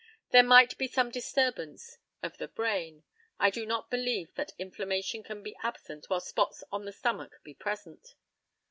[0.31, 3.03] There might be some disturbance of the brain.
[3.39, 7.53] I do not believe that inflammation can be absent while spots on the stomach be
[7.53, 8.15] present.